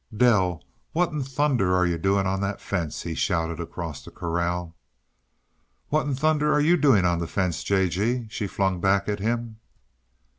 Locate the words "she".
8.27-8.47